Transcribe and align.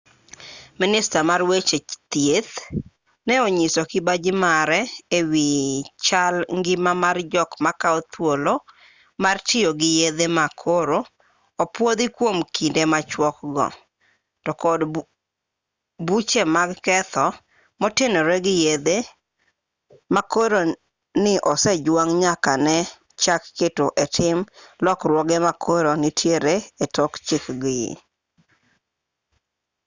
minista 0.79 1.19
mar 1.29 1.41
weche 1.49 1.77
thieth 2.11 2.53
ne 3.27 3.35
onyiso 3.47 3.81
kibaji 3.91 4.31
mare 4.45 4.79
e 5.17 5.19
wi 5.31 5.45
chal 6.05 6.35
ngima 6.59 6.91
mar 7.03 7.17
jok 7.33 7.51
makao 7.65 7.99
thuolo 8.11 8.53
mar 9.23 9.37
tiyo 9.47 9.69
gi 9.79 9.89
yedhe 9.99 10.27
ma 10.37 10.45
koro 10.61 10.99
opuodhi 11.63 12.05
kuom 12.17 12.37
kinde 12.55 12.83
machuok 12.93 13.37
go 13.55 13.67
to 14.43 14.51
kod 14.61 14.81
buche 16.05 16.41
mag 16.55 16.69
keth 16.85 17.15
motenore 17.81 18.37
gi 18.45 18.55
yedhe 18.65 18.97
ma 20.13 20.21
koro 20.33 20.59
ni 21.23 21.33
osejwang' 21.51 22.15
nyaka 22.23 22.53
ne 22.65 22.77
chak 23.21 23.43
keto 23.57 23.87
e 24.03 24.05
tim 24.15 24.37
lokruoge 24.85 25.37
ma 25.45 25.53
koro 25.65 25.91
nitiere 26.01 26.55
e 26.83 26.85
tok 26.95 27.13
chik 27.27 27.45
gi 27.61 27.81